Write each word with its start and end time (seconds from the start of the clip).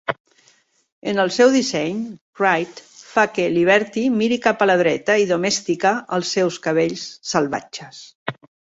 En 1.11 1.19
el 1.23 1.29
seu 1.35 1.51
disseny, 1.55 1.99
Wright 2.41 2.81
fa 3.11 3.27
que 3.35 3.47
Liberty 3.59 4.07
miri 4.17 4.41
cap 4.49 4.65
a 4.67 4.71
la 4.73 4.81
dreta 4.83 5.21
i 5.27 5.31
"domestica" 5.37 5.97
els 6.19 6.37
seus 6.39 6.63
cabells 6.67 7.09
salvatges. 7.37 8.07